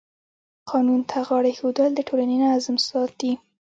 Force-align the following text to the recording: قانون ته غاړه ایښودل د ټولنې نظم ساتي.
قانون 0.69 1.01
ته 1.09 1.17
غاړه 1.27 1.47
ایښودل 1.51 1.91
د 1.95 1.99
ټولنې 2.07 2.35
نظم 2.43 2.75
ساتي. 2.89 3.31